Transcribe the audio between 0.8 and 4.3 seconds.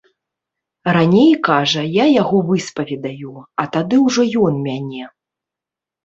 Раней, кажа, я яго выспаведаю, а тады ўжо